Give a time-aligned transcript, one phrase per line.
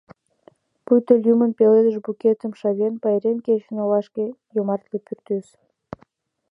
[0.85, 5.47] Пуйто лӱмын пеледыш букетым шавен Пайрем кечын олашке йомартле пӱртӱс.